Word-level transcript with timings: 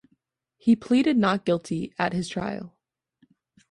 He 0.57 0.75
pleaded 0.75 1.15
not 1.15 1.45
guilty 1.45 1.93
at 1.99 2.11
his 2.11 2.27
trial. 2.27 2.75